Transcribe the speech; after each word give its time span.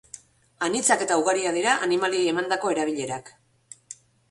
Anitzak 0.67 1.03
eta 1.07 1.17
ugariak 1.23 1.59
dira 1.59 1.77
animaliei 1.89 2.33
emandako 2.33 2.73
erabilerak. 2.77 3.33